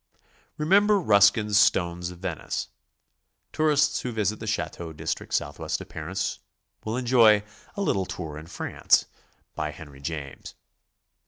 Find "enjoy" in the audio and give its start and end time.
6.97-7.43